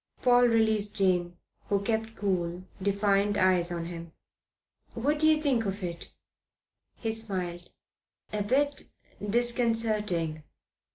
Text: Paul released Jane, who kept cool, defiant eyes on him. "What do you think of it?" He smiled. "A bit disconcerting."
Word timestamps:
Paul 0.23 0.45
released 0.47 0.95
Jane, 0.95 1.37
who 1.69 1.83
kept 1.83 2.15
cool, 2.15 2.63
defiant 2.81 3.37
eyes 3.37 3.71
on 3.71 3.85
him. 3.85 4.13
"What 4.95 5.19
do 5.19 5.27
you 5.29 5.39
think 5.39 5.67
of 5.67 5.83
it?" 5.83 6.11
He 6.95 7.11
smiled. 7.11 7.69
"A 8.33 8.41
bit 8.41 8.85
disconcerting." 9.23 10.41